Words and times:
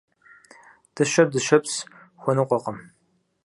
Дыщэр 0.95 1.27
дыщэпс 1.33 1.73
хуэныкъуэкъым. 2.21 2.77